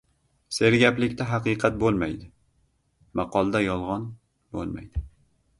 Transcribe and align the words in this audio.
•Sergaplikda 0.55 1.27
haqiqat 1.31 1.77
bo‘lmaydi, 1.83 2.29
maqolda 3.21 3.65
yolg‘on 3.67 4.09
bo‘lmaydi. 4.59 5.07